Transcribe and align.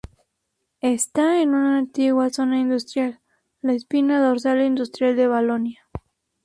Está 0.79 1.43
en 1.43 1.49
una 1.49 1.77
antigua 1.77 2.31
zona 2.31 2.57
industrial, 2.59 3.21
la 3.61 3.73
espina 3.73 4.19
dorsal 4.19 4.63
industrial 4.65 5.15
de 5.15 5.27
Valonia. 5.27 5.87